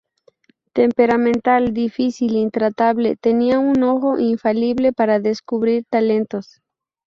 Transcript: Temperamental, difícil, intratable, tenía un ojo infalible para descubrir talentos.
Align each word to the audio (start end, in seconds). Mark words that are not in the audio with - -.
Temperamental, 0.73 1.75
difícil, 1.75 2.35
intratable, 2.35 3.17
tenía 3.17 3.59
un 3.59 3.83
ojo 3.83 4.17
infalible 4.17 4.93
para 4.93 5.19
descubrir 5.19 5.85
talentos. 5.87 6.59